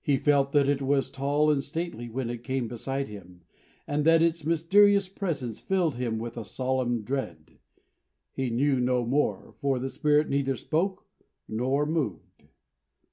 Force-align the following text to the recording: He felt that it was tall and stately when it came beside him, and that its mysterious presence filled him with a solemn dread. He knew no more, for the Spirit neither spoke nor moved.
He 0.00 0.16
felt 0.16 0.50
that 0.50 0.68
it 0.68 0.82
was 0.82 1.08
tall 1.08 1.48
and 1.48 1.62
stately 1.62 2.08
when 2.08 2.28
it 2.28 2.42
came 2.42 2.66
beside 2.66 3.06
him, 3.06 3.42
and 3.86 4.04
that 4.04 4.20
its 4.20 4.44
mysterious 4.44 5.08
presence 5.08 5.60
filled 5.60 5.94
him 5.94 6.18
with 6.18 6.36
a 6.36 6.44
solemn 6.44 7.02
dread. 7.02 7.58
He 8.32 8.50
knew 8.50 8.80
no 8.80 9.06
more, 9.06 9.54
for 9.60 9.78
the 9.78 9.88
Spirit 9.88 10.28
neither 10.28 10.56
spoke 10.56 11.06
nor 11.46 11.86
moved. 11.86 12.46